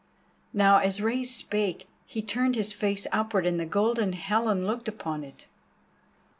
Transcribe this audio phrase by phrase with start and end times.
[0.51, 5.23] Now as Rei spake, he turned his face upward, and the Golden Helen looked upon
[5.23, 5.45] it.